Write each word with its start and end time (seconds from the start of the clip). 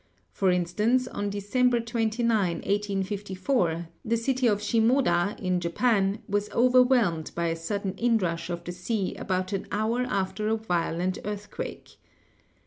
For 0.31 0.49
instance, 0.49 1.07
on 1.07 1.29
December 1.29 1.79
29, 1.79 2.25
1854, 2.55 3.87
the 4.03 4.17
city 4.17 4.47
of 4.47 4.57
Simoda, 4.59 5.35
in 5.39 5.59
Japan, 5.59 6.23
was 6.27 6.49
overwhelmed 6.53 7.29
by 7.35 7.49
a 7.49 7.55
sudden 7.55 7.93
inrush 7.99 8.49
of 8.49 8.63
the 8.63 8.71
sea 8.71 9.13
about 9.13 9.53
an 9.53 9.67
hour 9.71 10.01
after 10.01 10.47
a 10.47 10.55
violent 10.57 11.19
earthquake. 11.23 11.97